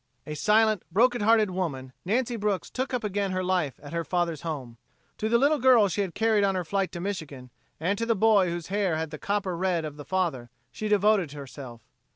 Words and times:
A 0.25 0.33
silent, 0.33 0.81
broken 0.91 1.21
hearted 1.21 1.51
woman, 1.51 1.93
Nancy 2.05 2.35
Brooks 2.35 2.71
took 2.71 2.91
up 2.91 3.03
again 3.03 3.29
her 3.33 3.43
life 3.43 3.79
at 3.83 3.93
her 3.93 4.03
father's 4.03 4.41
home. 4.41 4.77
To 5.19 5.29
the 5.29 5.37
little 5.37 5.59
girl 5.59 5.89
she 5.89 6.01
had 6.01 6.15
carried 6.15 6.43
on 6.43 6.55
her 6.55 6.65
flight 6.65 6.91
to 6.93 6.99
Michigan 6.99 7.51
and 7.79 7.99
to 7.99 8.07
the 8.07 8.15
boy 8.15 8.49
whose 8.49 8.69
hair 8.73 8.95
had 8.97 9.11
the 9.11 9.19
copper 9.19 9.55
red 9.55 9.85
of 9.85 9.97
the 9.97 10.03
father, 10.03 10.49
she 10.71 10.87
devoted 10.87 11.33
herself. 11.33 11.81